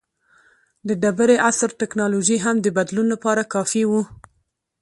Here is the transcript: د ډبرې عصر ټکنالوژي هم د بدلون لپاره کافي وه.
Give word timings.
د 0.87 0.89
ډبرې 1.01 1.35
عصر 1.47 1.69
ټکنالوژي 1.81 2.37
هم 2.45 2.55
د 2.61 2.67
بدلون 2.77 3.07
لپاره 3.13 3.49
کافي 3.53 3.83
وه. 3.91 4.01